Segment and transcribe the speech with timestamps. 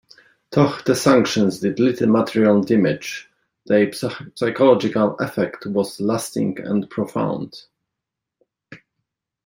[0.49, 3.29] Though the "sanctions" did little material damage,
[3.67, 7.61] their psychological effect was lasting and profound.